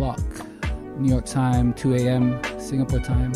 [0.00, 0.20] o'clock,
[0.98, 3.29] New York time, 2 a.m., Singapore time.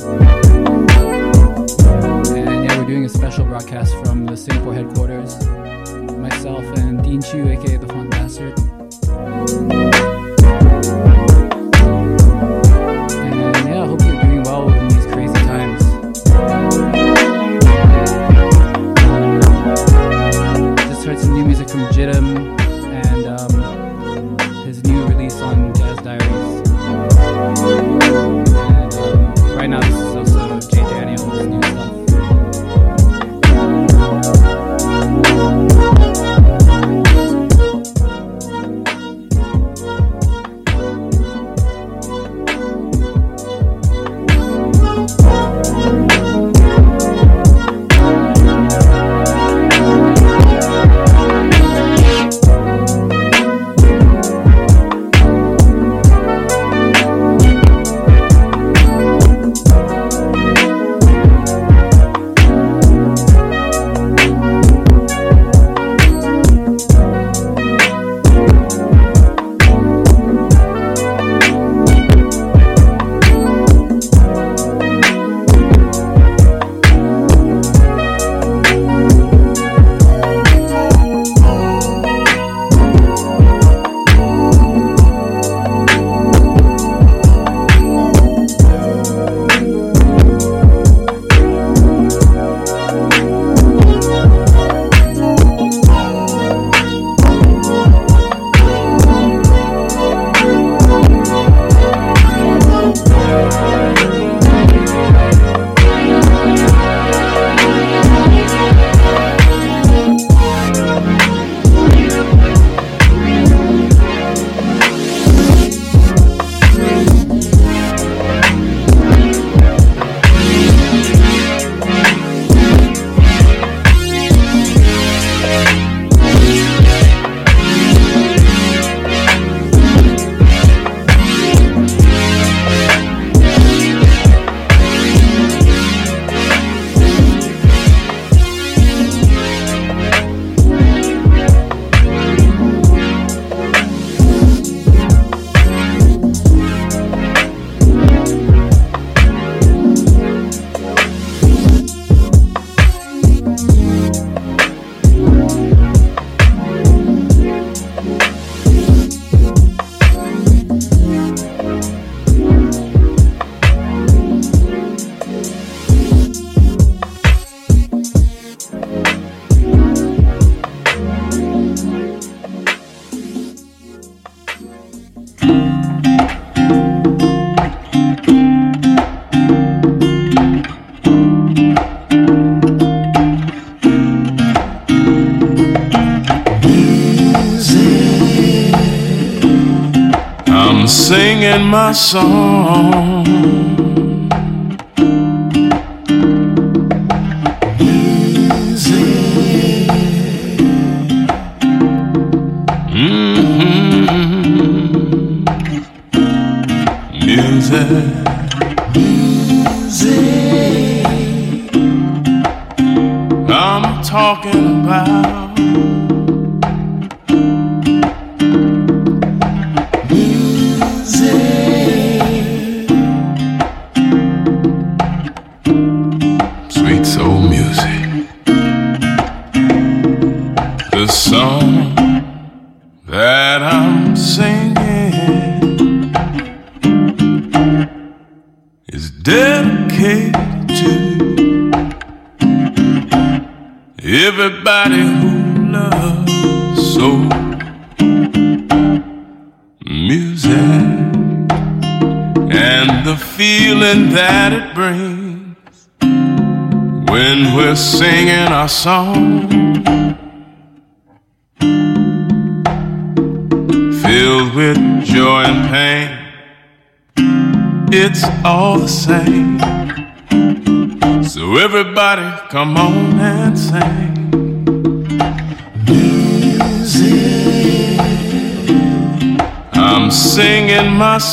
[192.04, 192.53] song.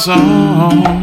[0.01, 1.00] song.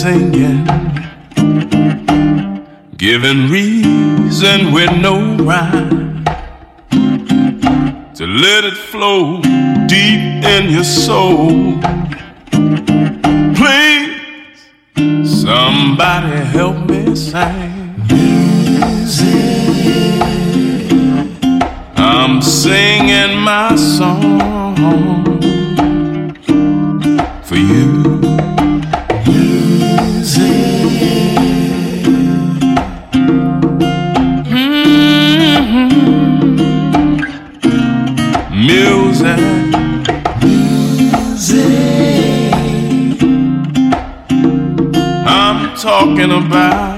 [0.00, 0.64] Singing,
[2.96, 6.24] giving reason with no rhyme.
[8.14, 9.42] To let it flow
[9.86, 10.22] deep
[10.54, 11.78] in your soul.
[13.60, 17.94] Please, somebody help me sing.
[21.96, 25.49] I'm singing my song
[46.46, 46.89] about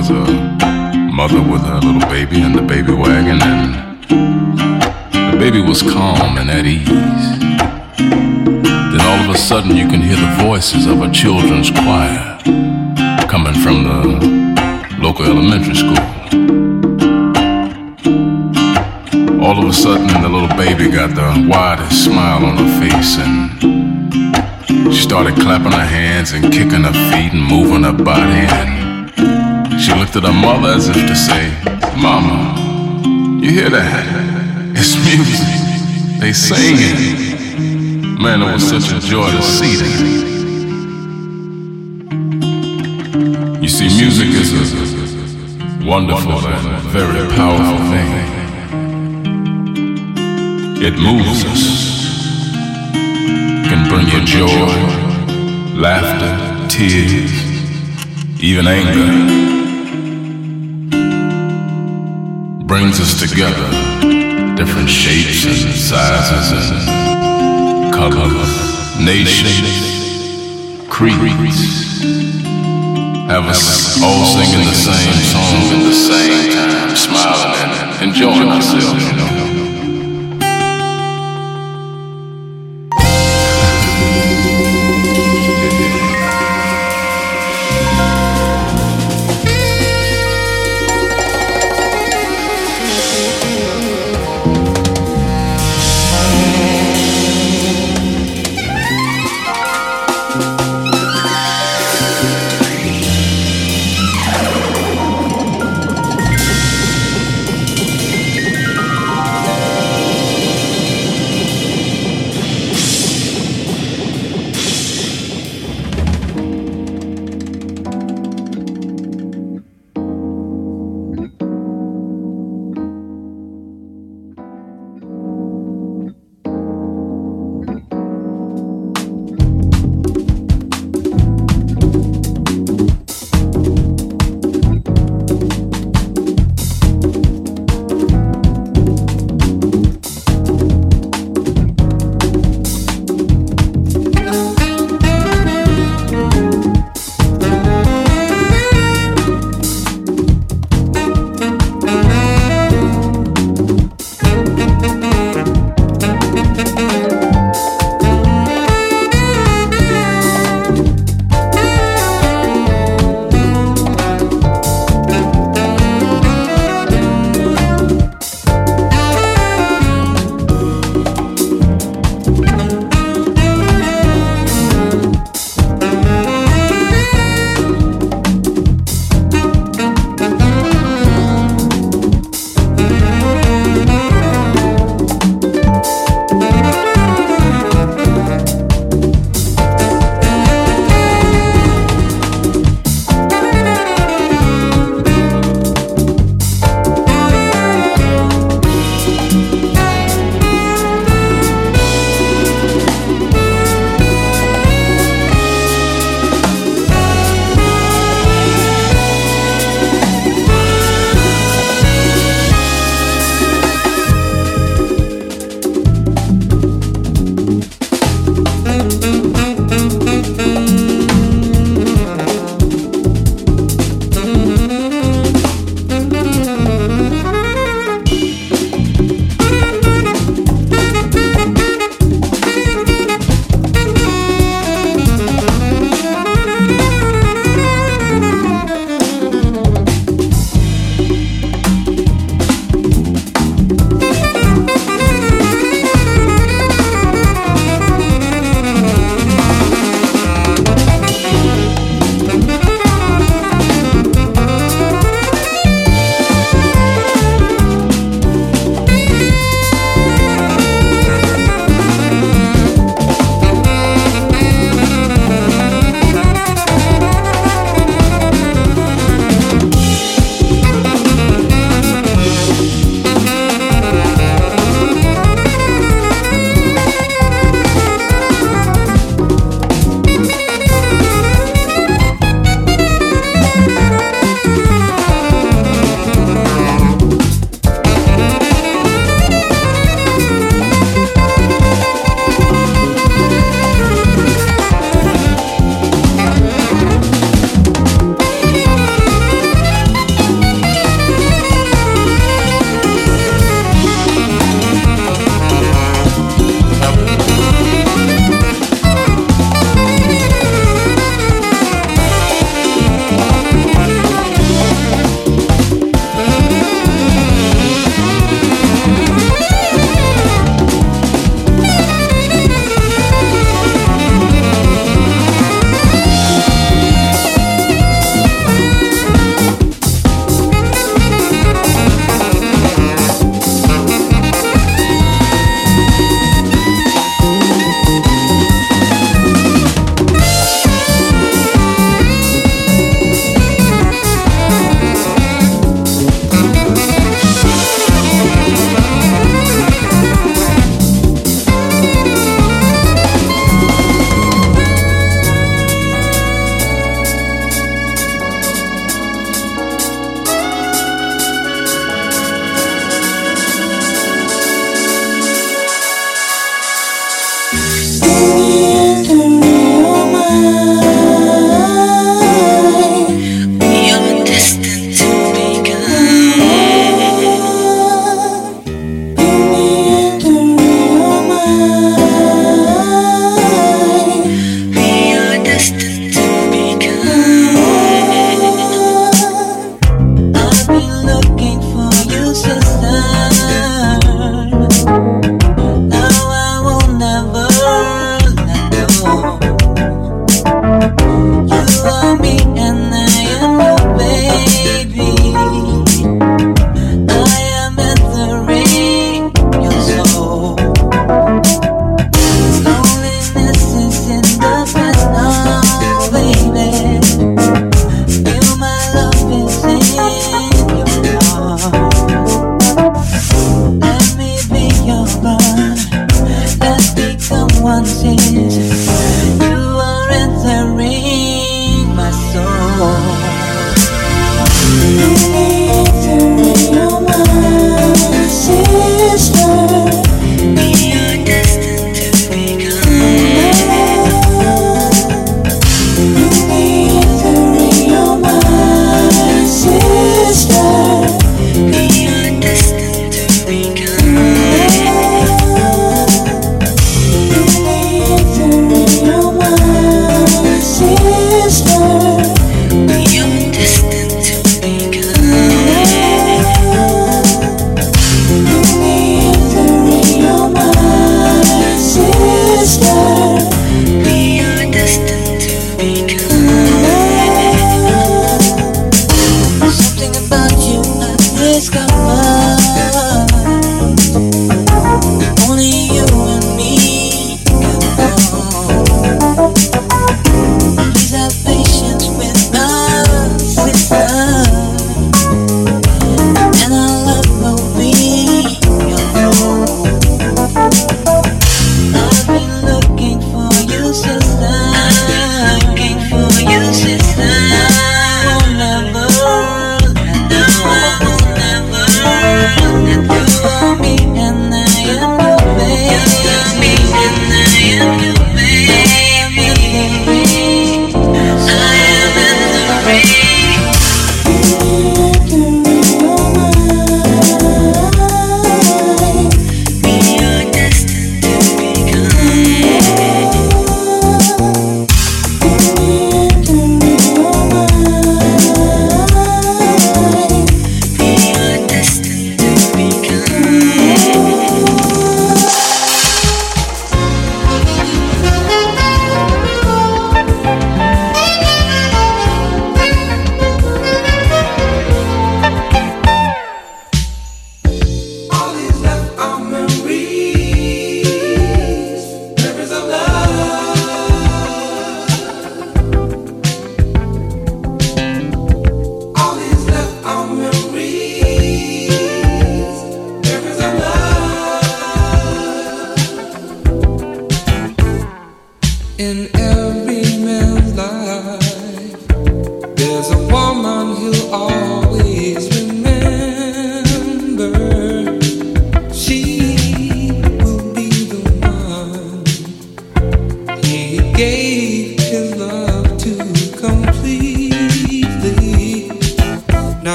[0.00, 0.32] was a
[1.12, 4.02] mother with her little baby in the baby wagon, and
[5.32, 6.88] the baby was calm and at ease.
[8.92, 12.38] Then all of a sudden you can hear the voices of a children's choir
[13.28, 16.00] coming from the local elementary school.
[19.44, 24.94] All of a sudden, the little baby got the widest smile on her face, and
[24.94, 28.46] she started clapping her hands and kicking her feet and moving her body.
[28.60, 28.79] And
[29.90, 31.50] she looked at her mother as if to say,
[31.96, 32.54] Mama,
[33.42, 34.06] you hear that?
[34.76, 36.20] It's music.
[36.20, 37.38] They singing.
[38.22, 40.30] Man, it was such a joy to see them.
[43.62, 44.64] You see, music is a
[45.84, 48.10] wonderful and very powerful thing.
[50.82, 51.64] It moves us,
[53.68, 54.72] can bring you joy,
[55.76, 57.32] laughter, tears,
[58.40, 59.39] even anger.
[62.70, 63.68] Brings us together,
[64.54, 72.00] different shapes and sizes and colors, nations, creeds.
[73.26, 79.04] Have us all singing the same song at the same time, smiling and enjoying ourselves,
[79.04, 79.29] you know.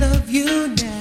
[0.00, 0.95] love you now.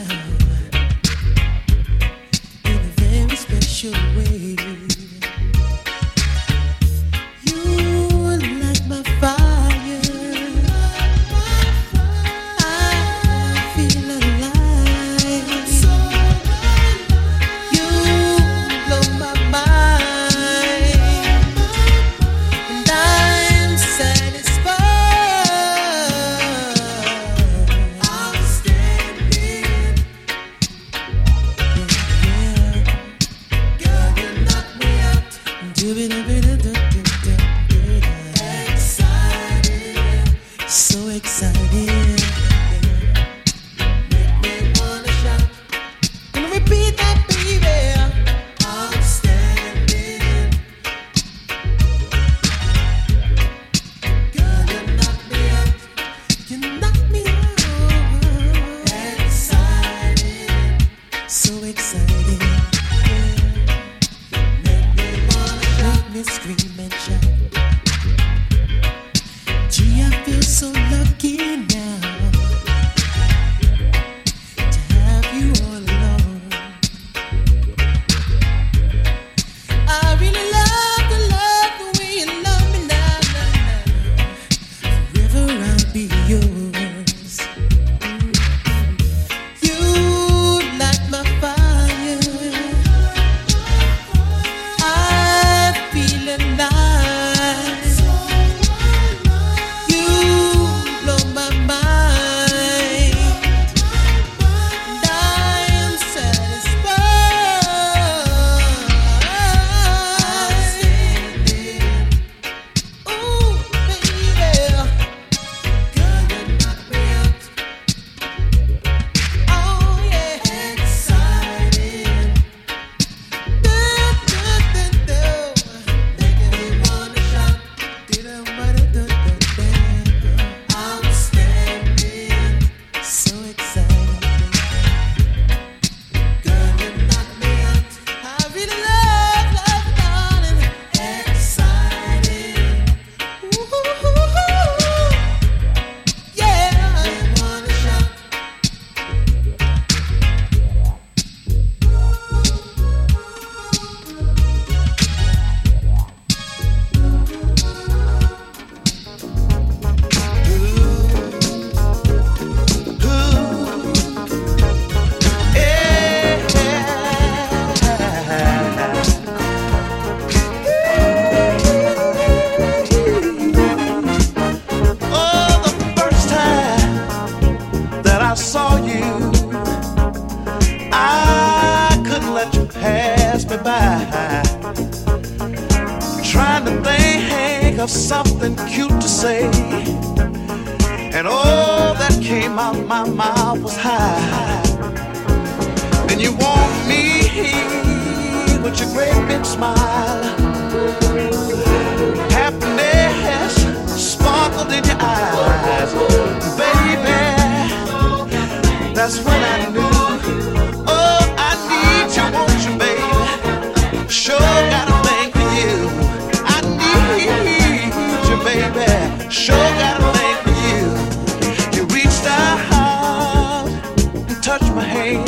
[224.88, 225.25] hate.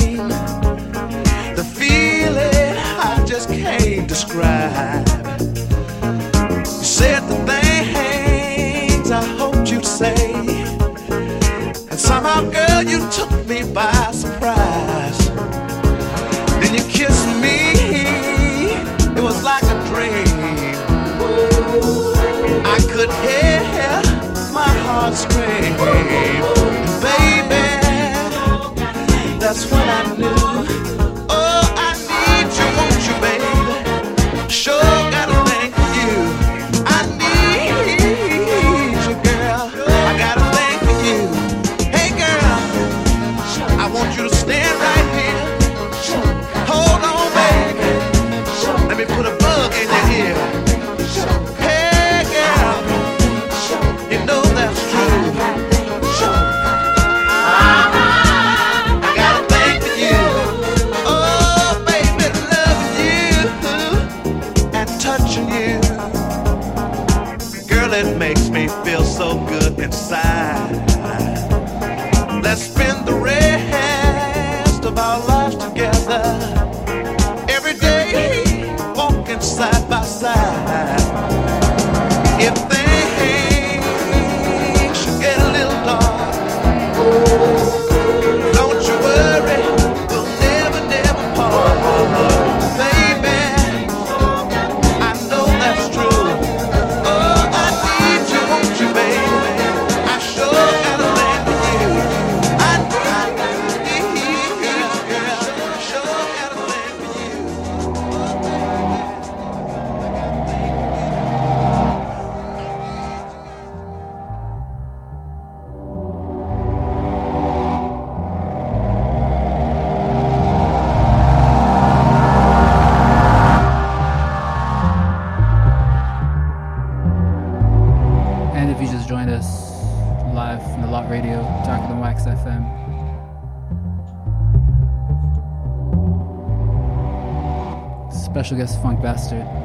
[138.48, 139.57] Special guest Funk Bastard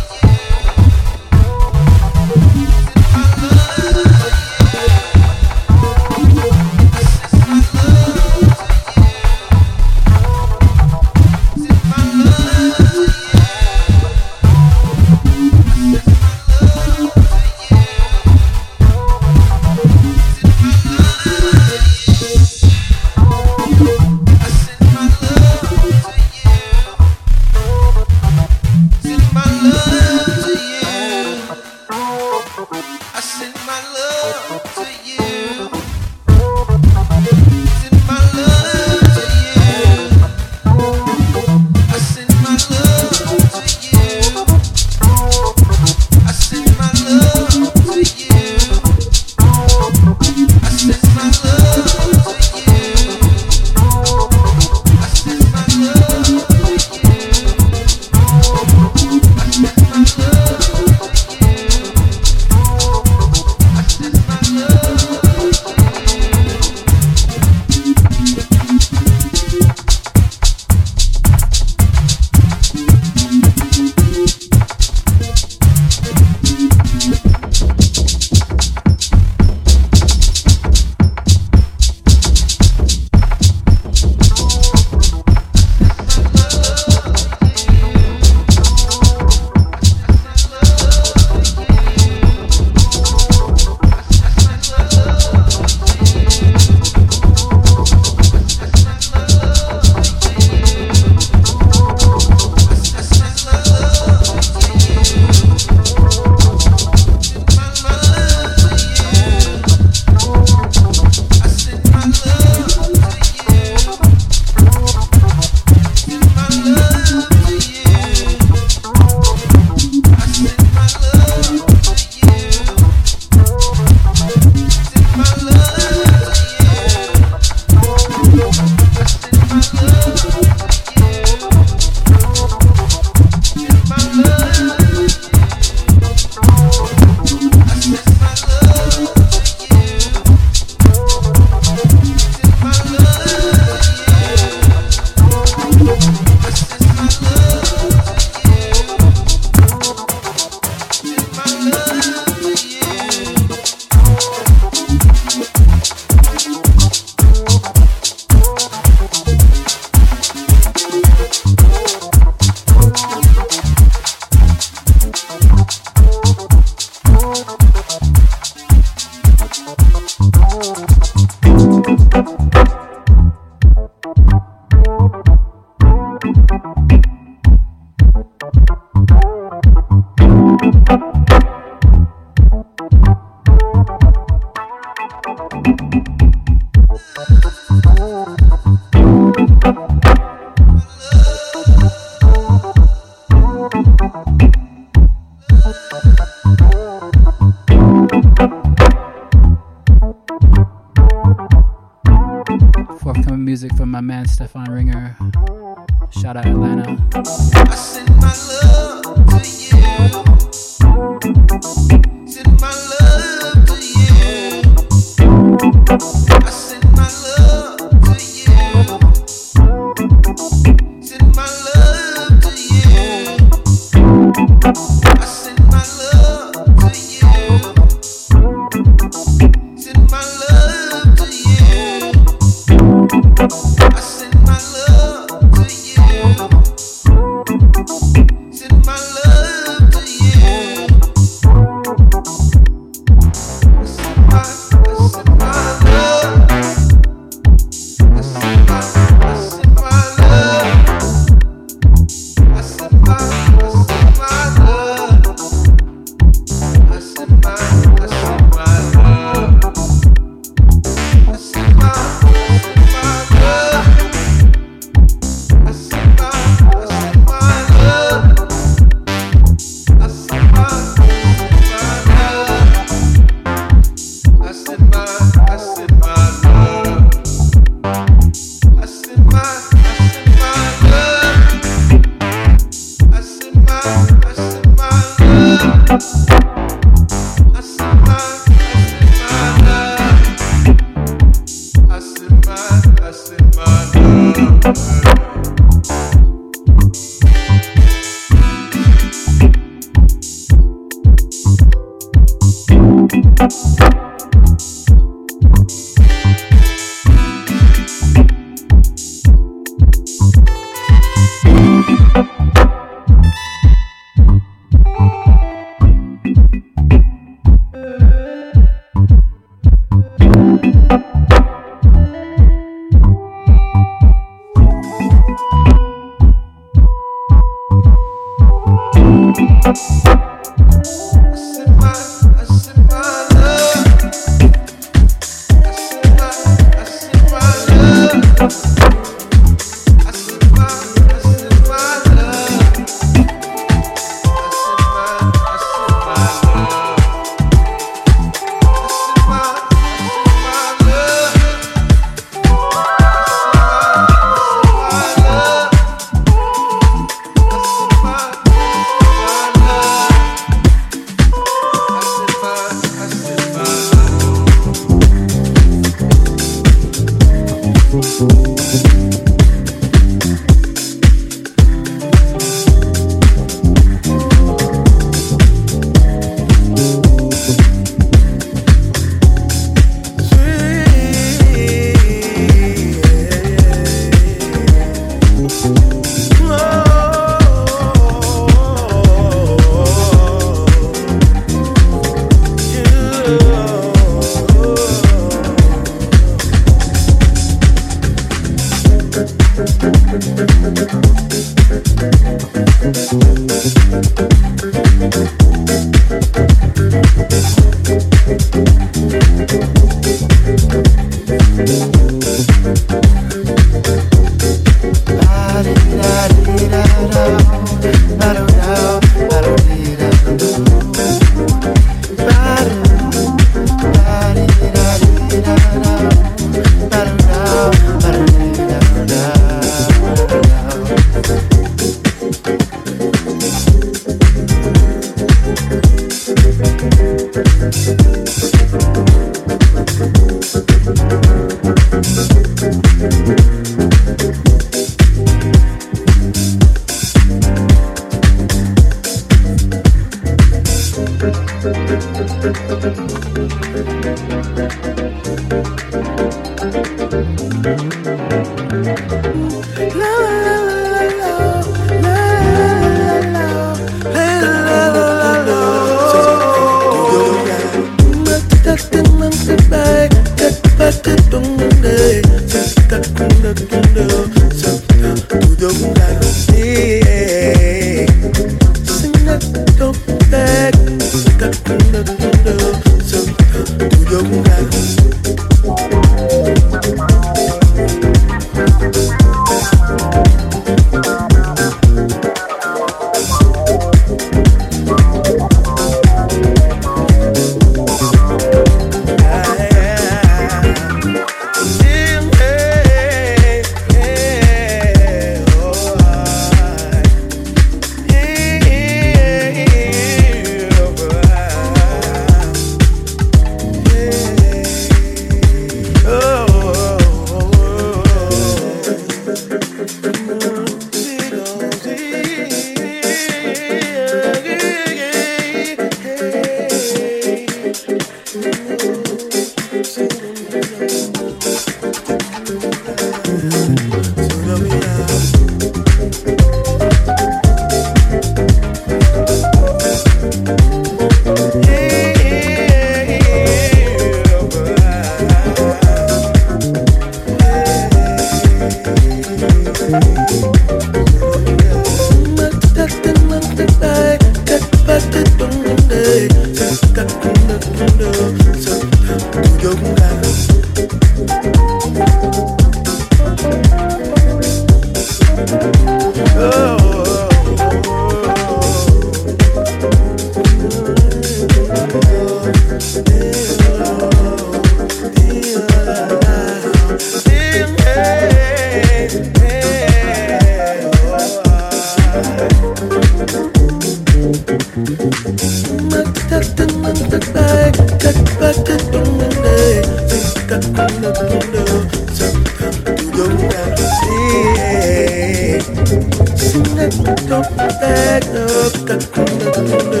[596.81, 598.73] Come back, look,
[599.13, 600.00] come back, look.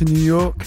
[0.00, 0.64] to New York.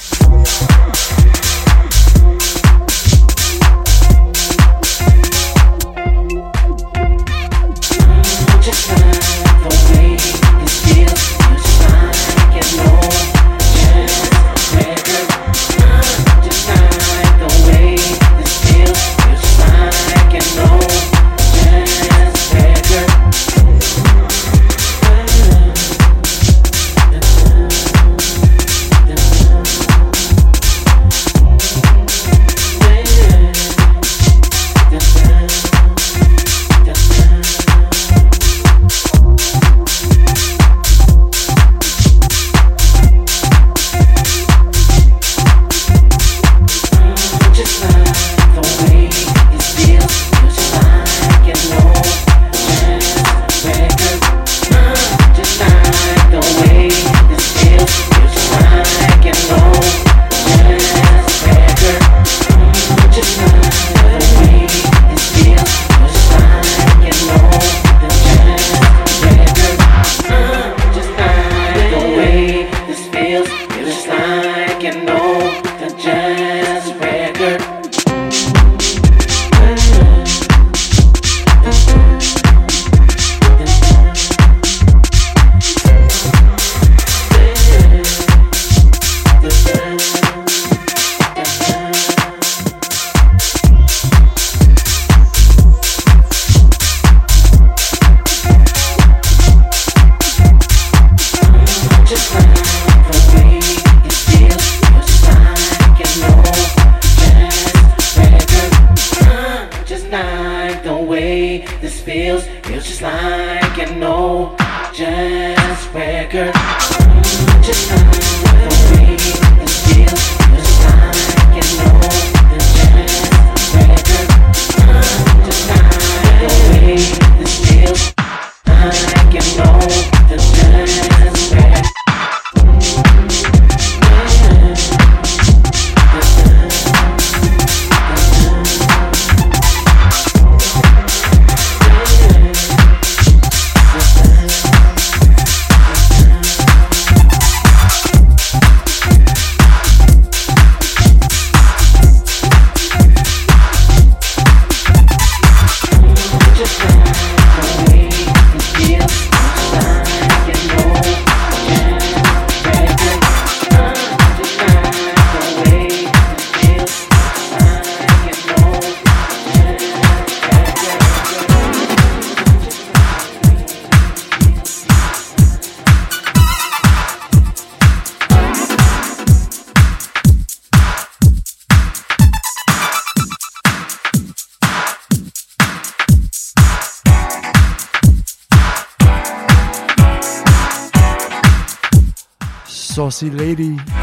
[193.30, 194.03] Lady.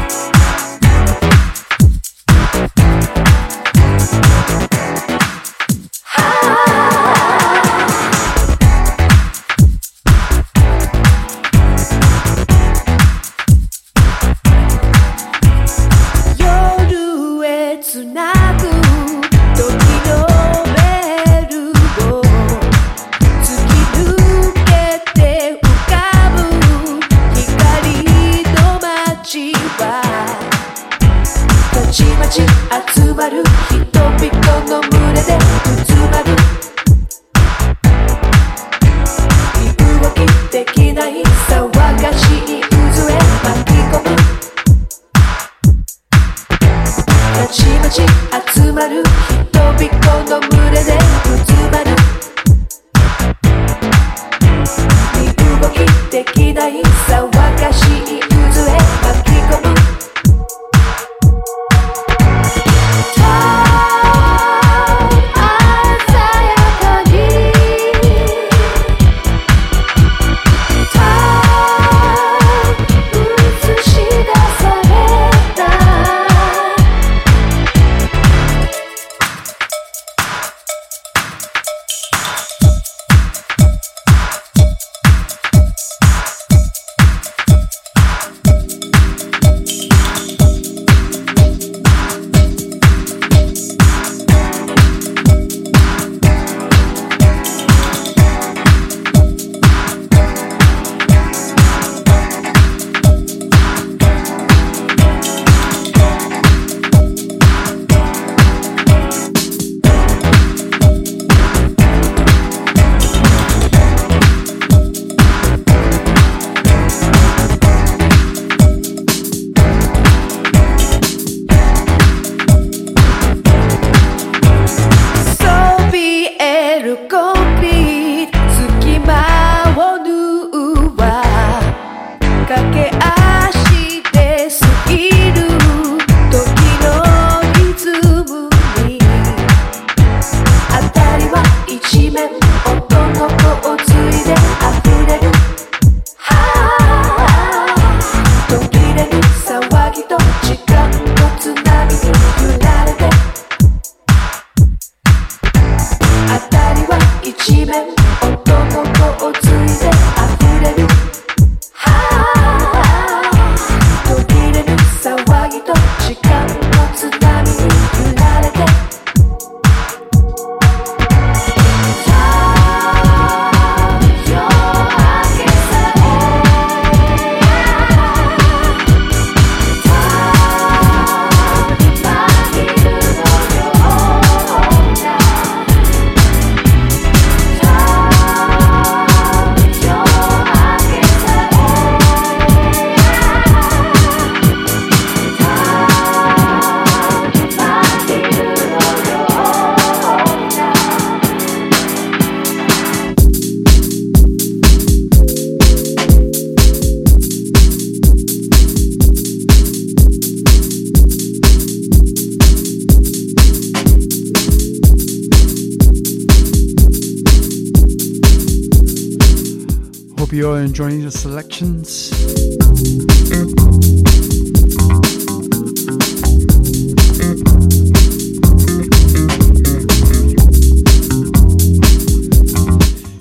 [220.61, 222.11] Enjoying the selections.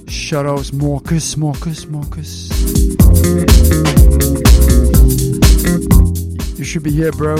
[0.07, 2.51] Shoutouts Marcus, Marcus, Marcus.
[6.59, 7.37] You should be here, bro.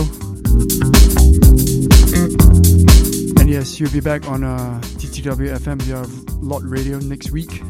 [3.39, 6.07] And yes, you'll be back on uh, TTW FM via
[6.41, 7.63] Lot Radio next week.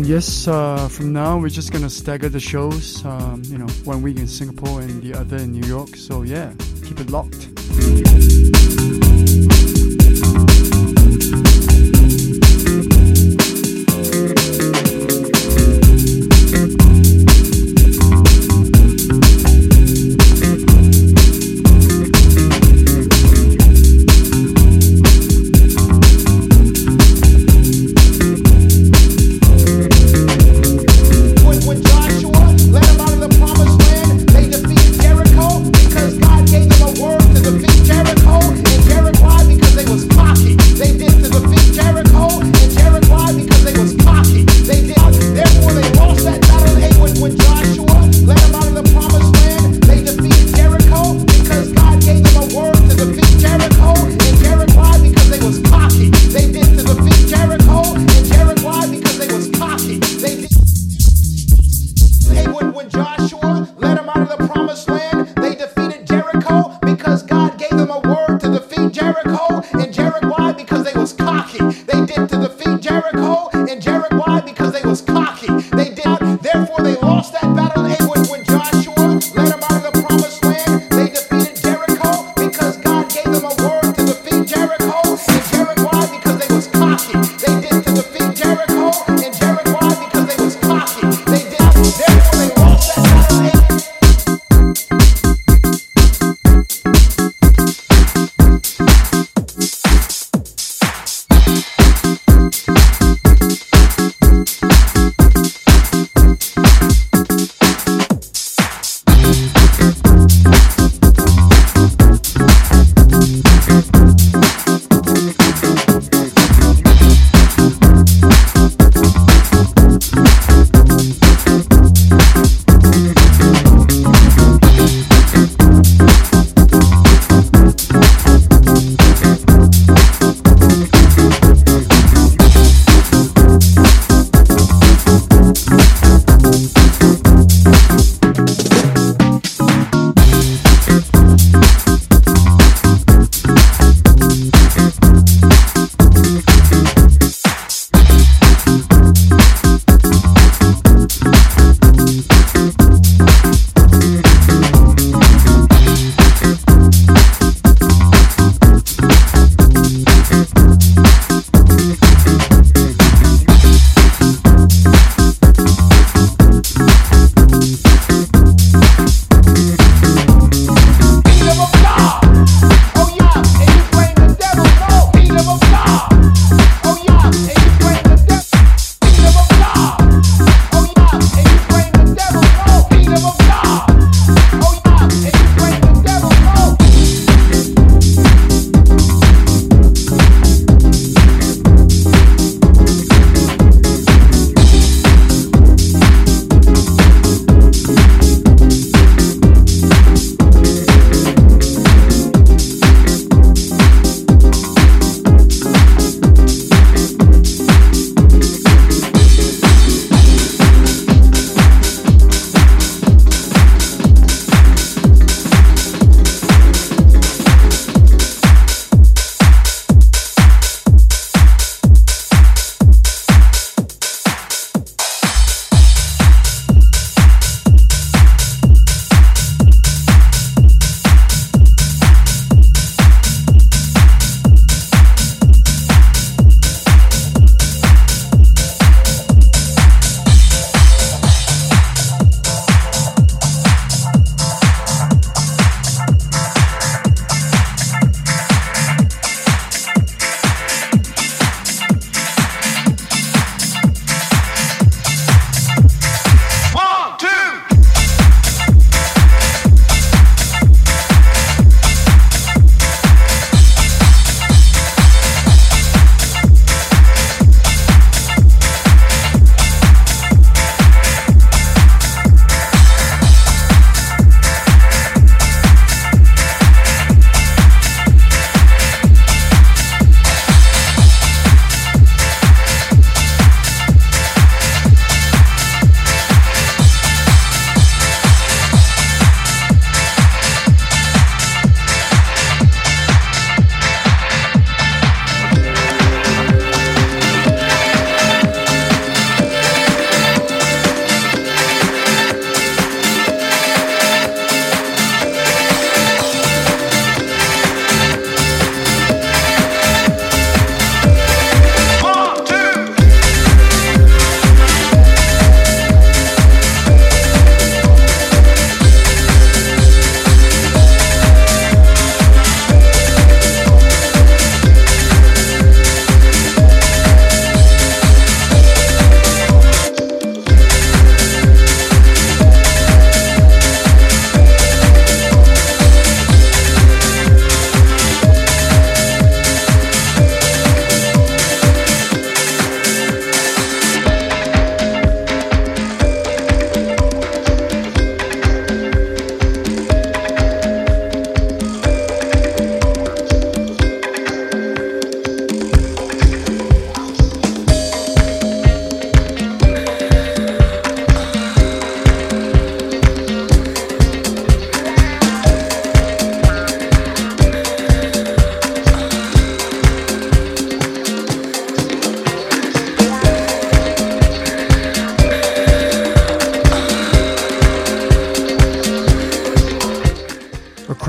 [0.00, 3.04] And yes, uh, from now we're just gonna stagger the shows.
[3.04, 5.94] Um, you know, one week in Singapore and the other in New York.
[5.94, 7.39] So yeah, keep it locked.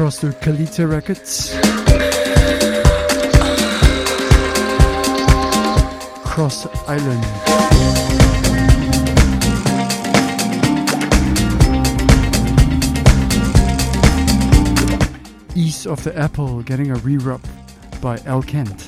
[0.09, 1.51] To Kalita Records.
[6.25, 7.23] Cross Island.
[15.55, 17.41] East of the Apple getting a re-rub
[18.01, 18.87] by El Kent.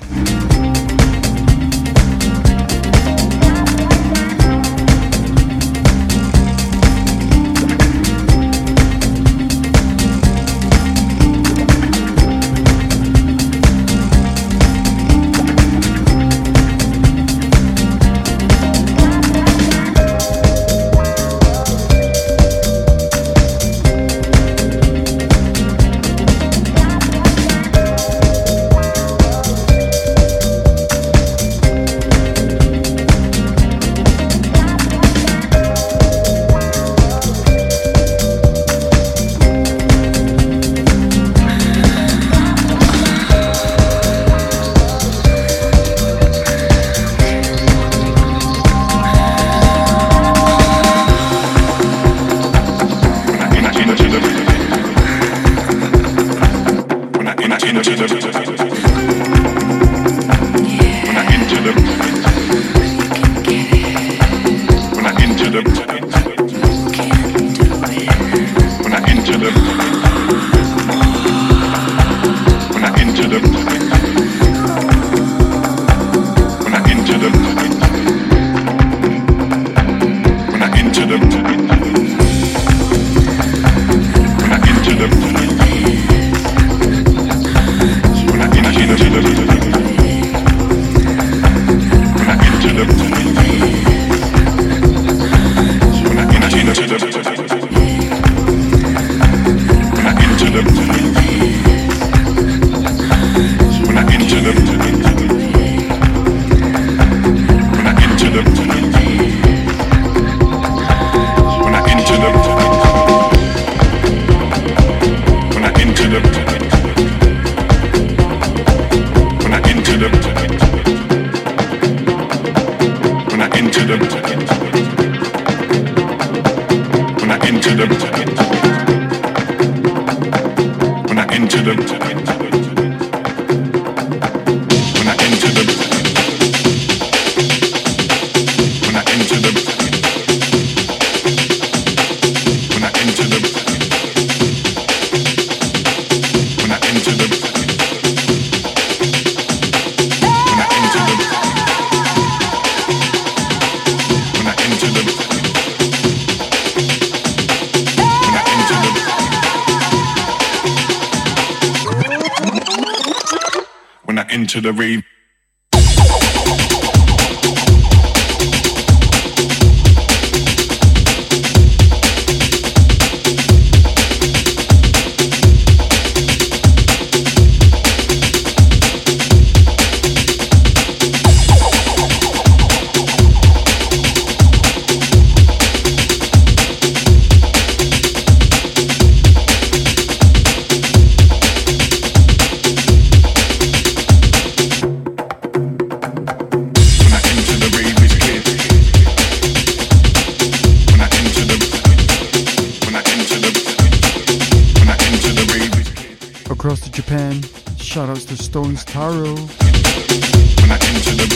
[206.64, 207.34] across to Japan.
[207.76, 209.36] Shoutouts to Stones Taro.
[209.36, 211.28] When I enter the,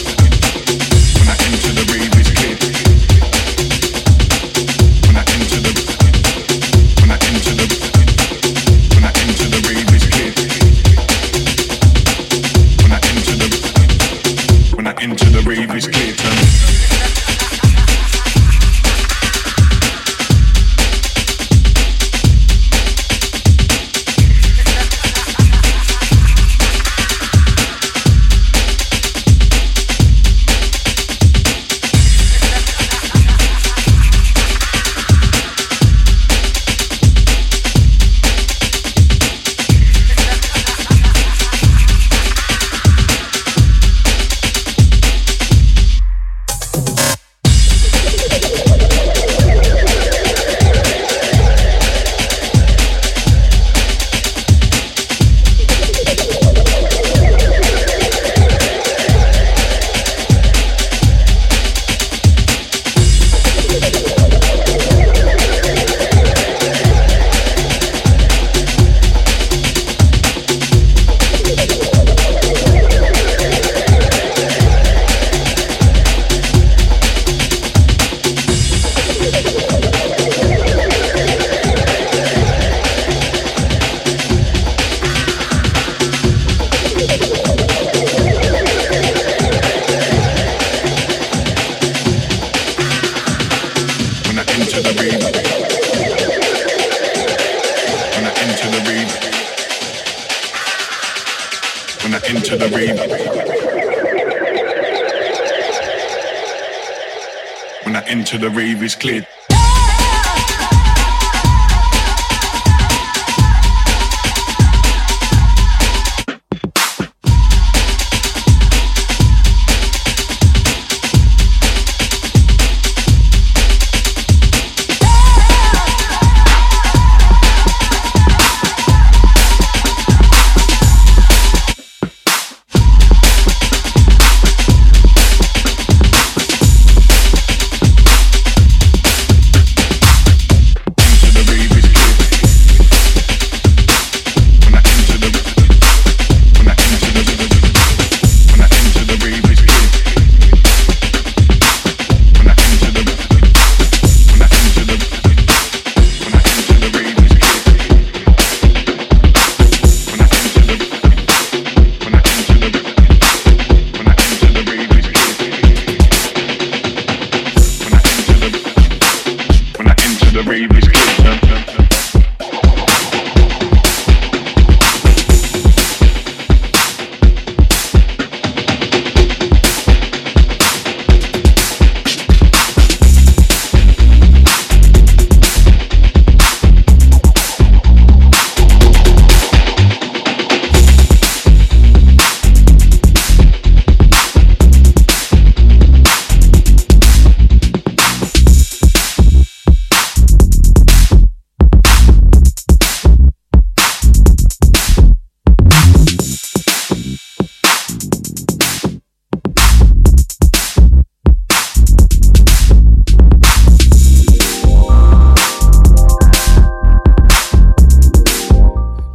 [1.19, 2.76] when I enter the rave,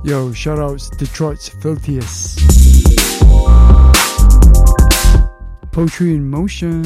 [0.04, 2.40] Yo, shoutouts Detroit's Filthiest.
[5.70, 6.82] Poetry in Motion.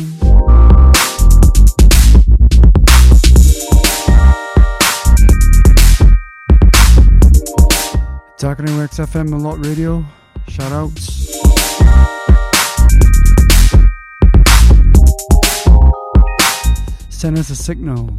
[8.36, 10.04] Talking to XFM a lot radio.
[10.48, 11.32] Shoutouts.
[17.08, 18.18] Send us a signal.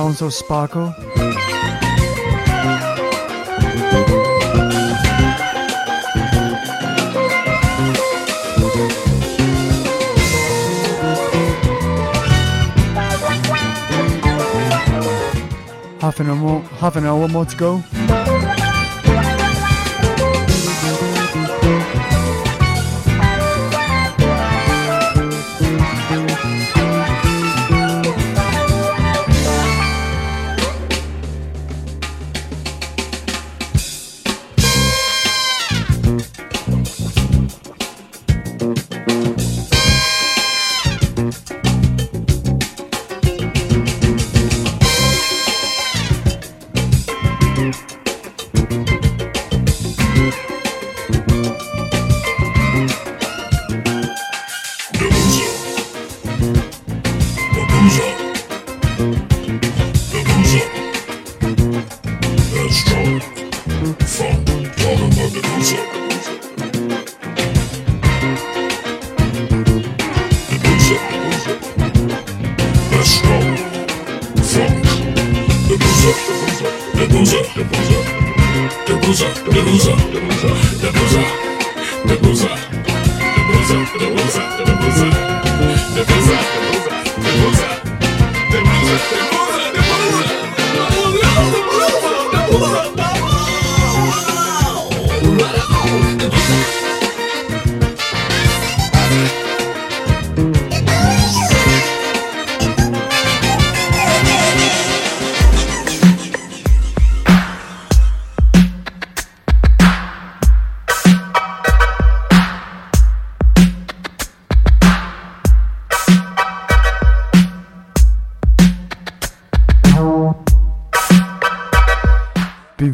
[0.00, 0.94] Sounds of Sparkle.
[16.00, 18.29] Half an hour more, half an hour more to go.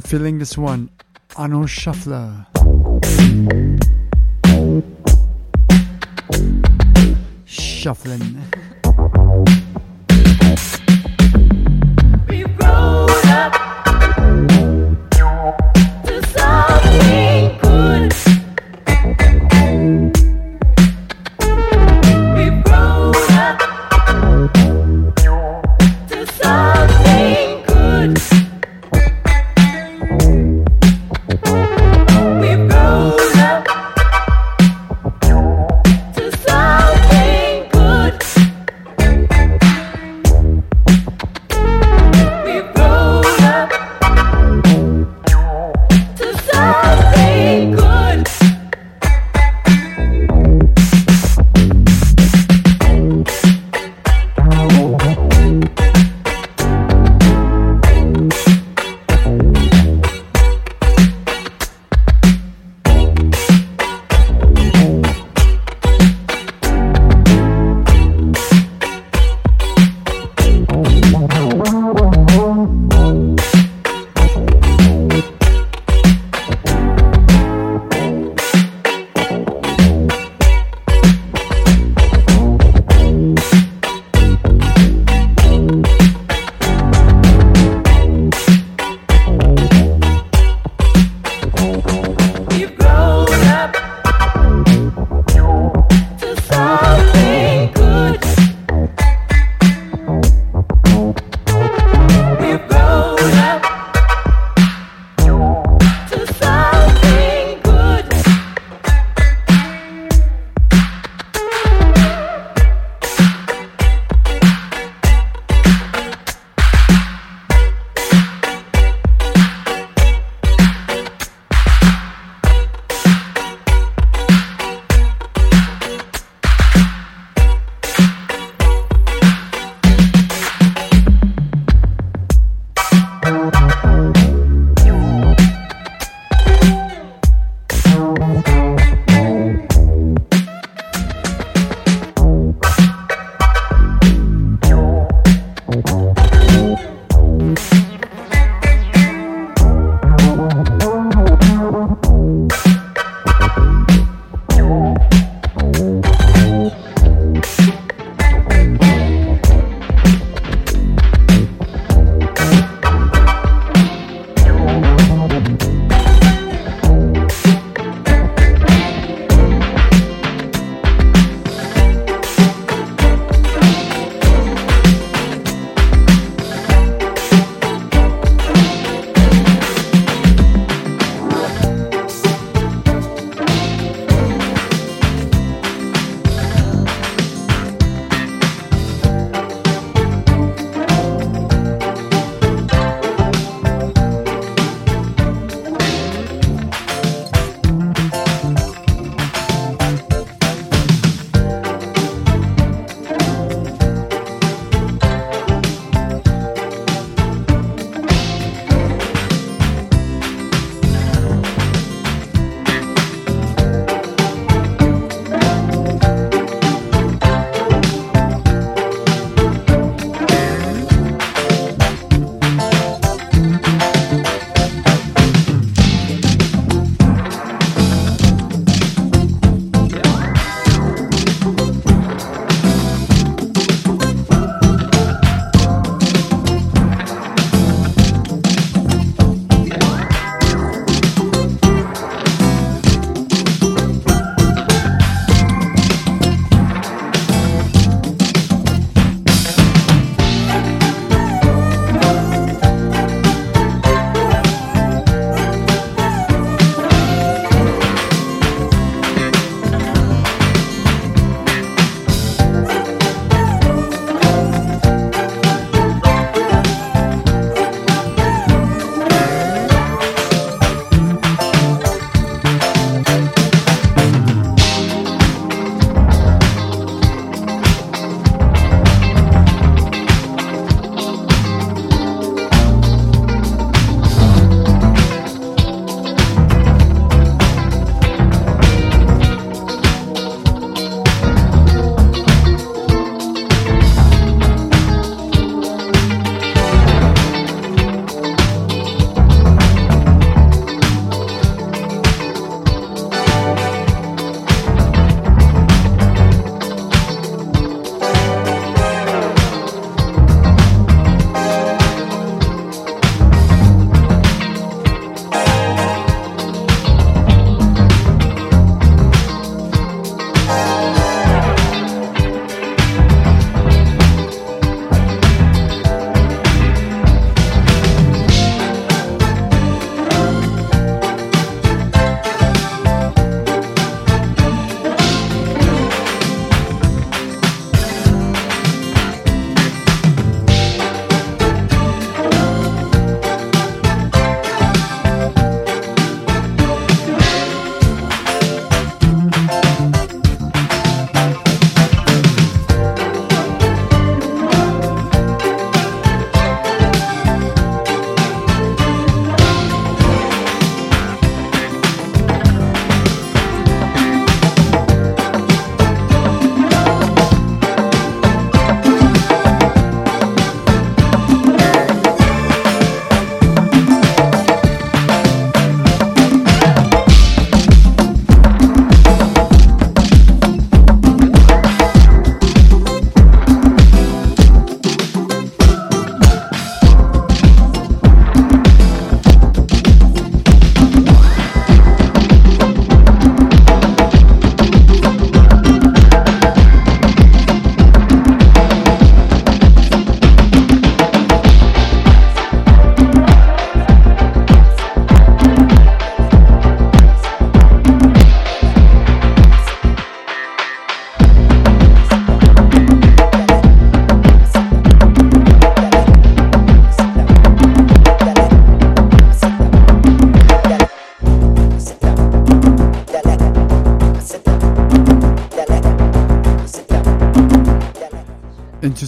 [0.06, 0.88] Feeling this one.
[1.34, 2.46] Arnold Shuffler.
[7.44, 8.40] Shuffling.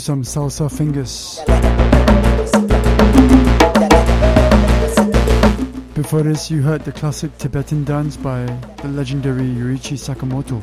[0.08, 1.38] some salsa fingers.
[5.94, 8.46] Before this, you heard the classic Tibetan dance by
[8.80, 10.62] the legendary Ryuichi Sakamoto.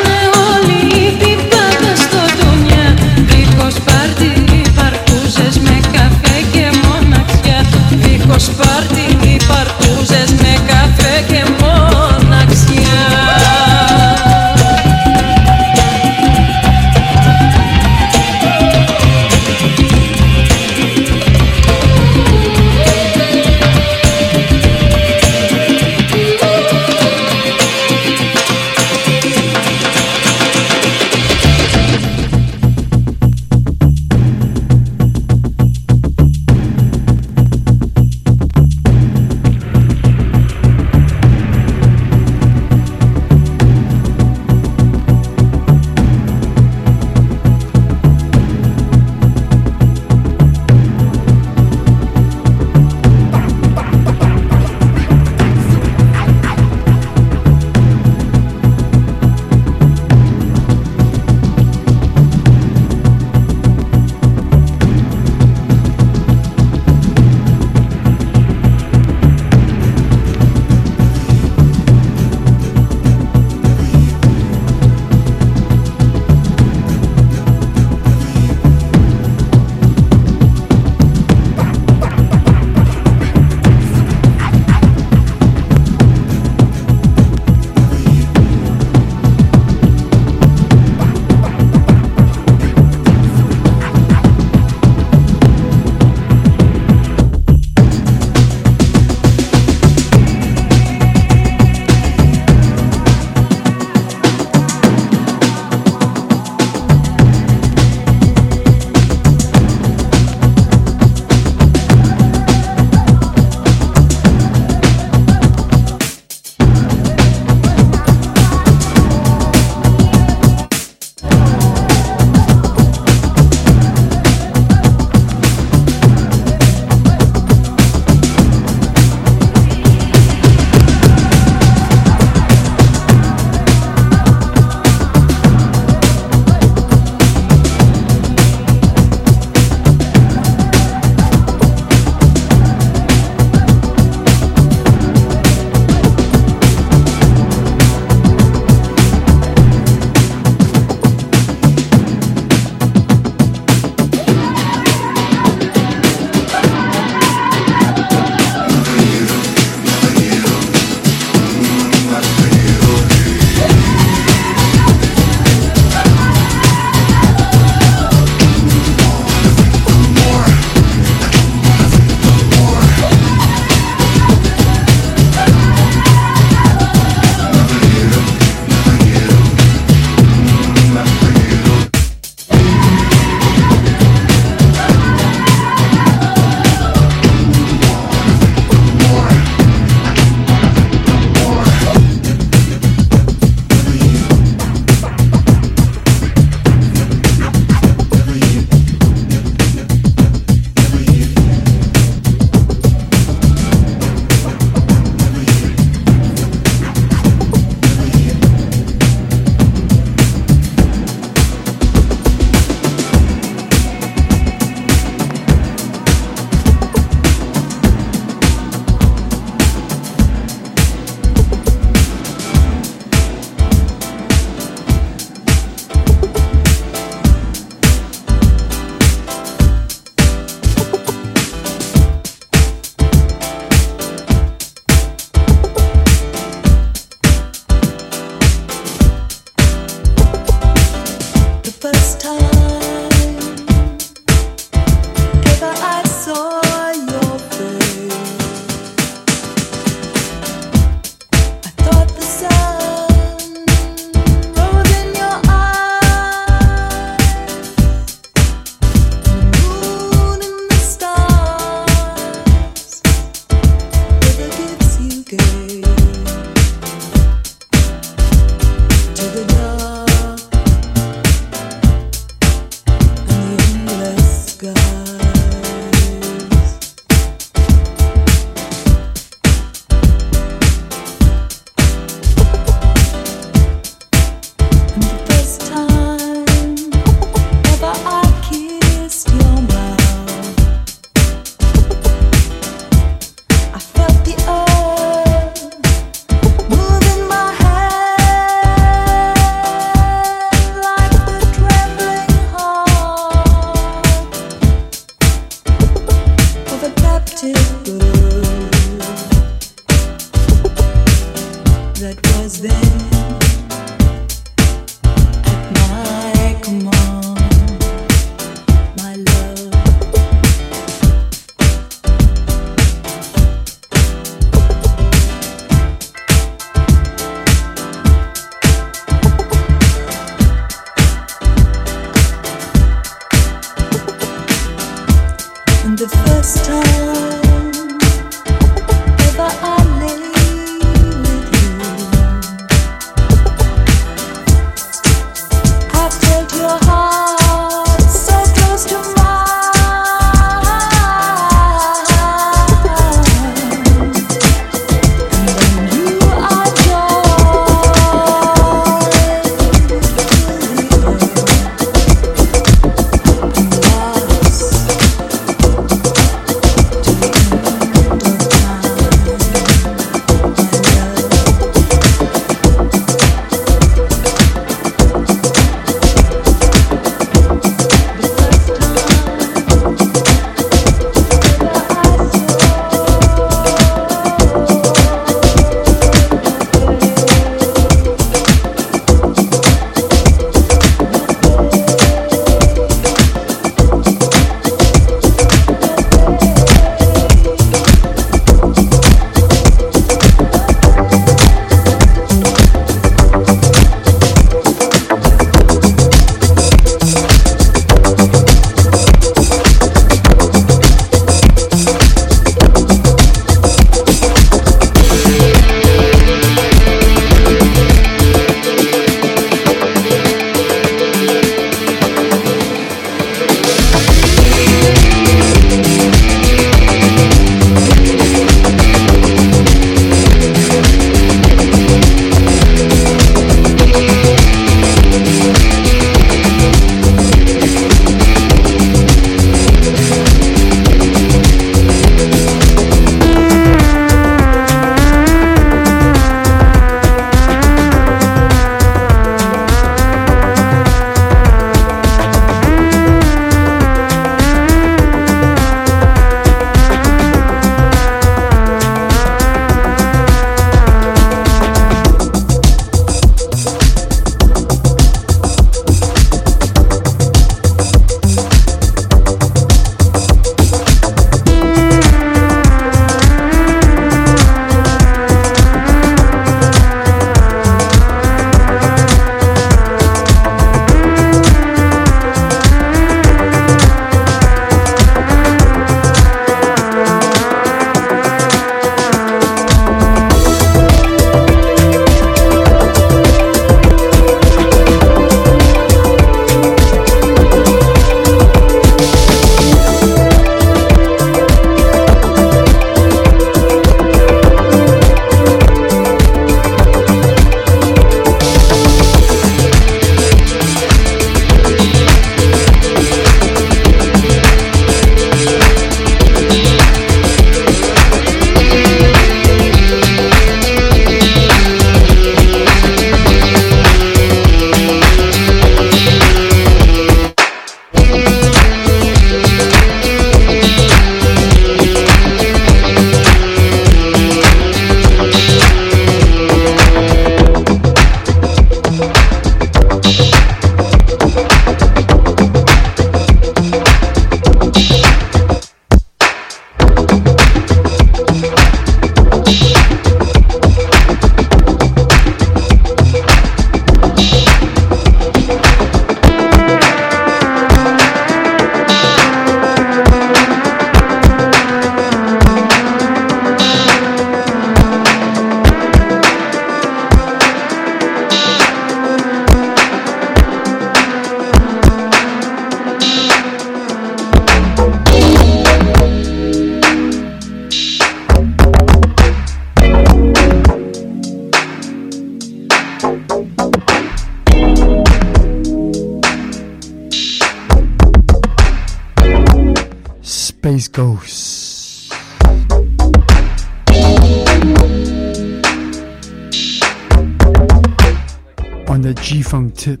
[598.92, 600.00] On the G Funk tip.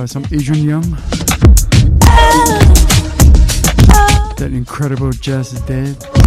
[0.00, 0.96] Uh, some Adrian Younge.
[4.38, 6.19] That incredible jazz is dead.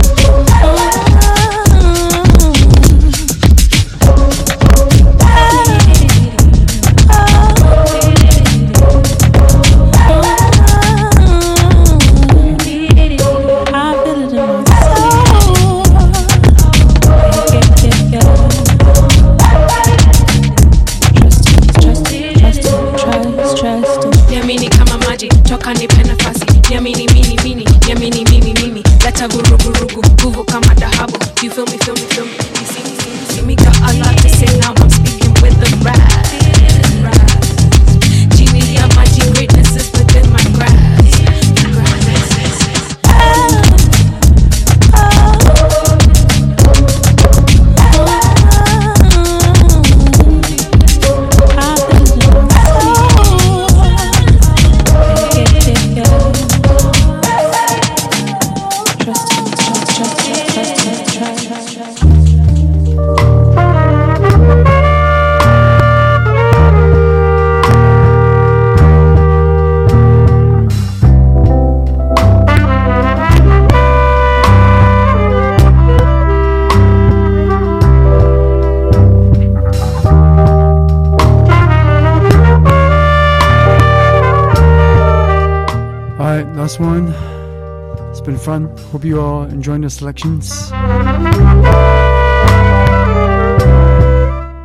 [88.94, 90.70] Hope you all enjoying the selections.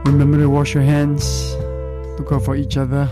[0.05, 1.55] Remember to wash your hands.
[2.19, 3.07] Look out for each other.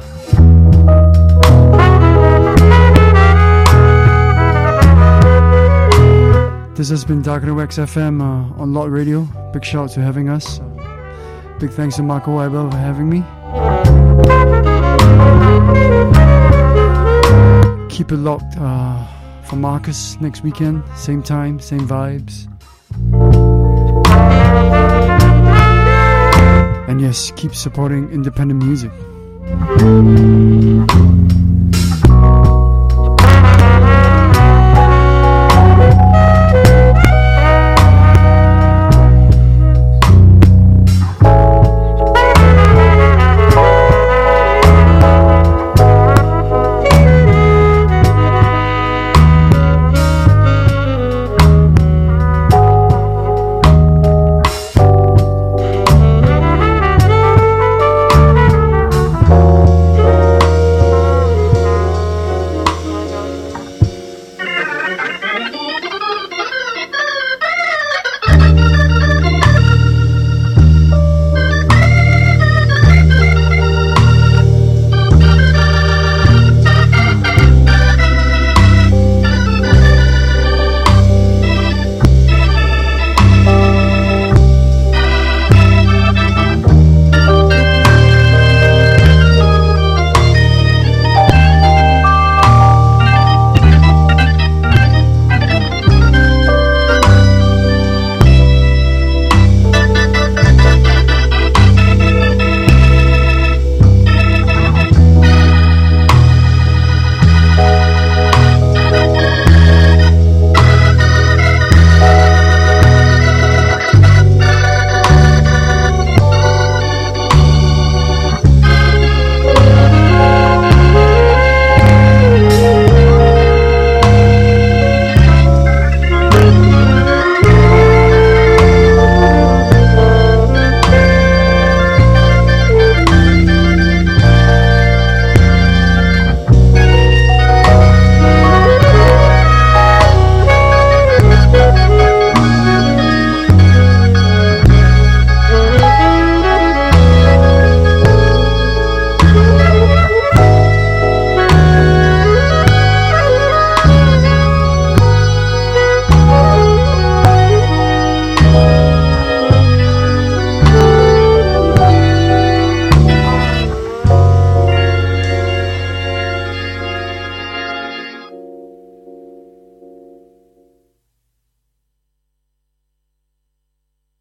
[6.75, 9.23] This has been Dark Wax FM uh, on Lot Radio.
[9.55, 10.61] Big shout out to having us.
[11.59, 13.25] Big thanks to Marco Weibel for having me.
[17.89, 18.86] Keep it locked uh,
[19.57, 20.83] for Marcus next weekend.
[20.97, 22.47] Same time, same vibes.
[26.89, 28.93] And yes, keep supporting independent music.